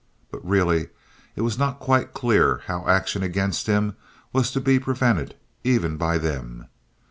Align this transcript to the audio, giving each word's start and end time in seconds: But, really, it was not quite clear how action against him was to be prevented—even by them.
But, 0.31 0.43
really, 0.43 0.87
it 1.35 1.41
was 1.43 1.59
not 1.59 1.79
quite 1.79 2.11
clear 2.15 2.61
how 2.65 2.87
action 2.87 3.21
against 3.21 3.67
him 3.67 3.95
was 4.33 4.49
to 4.53 4.59
be 4.59 4.79
prevented—even 4.79 5.97
by 5.97 6.17
them. 6.17 6.65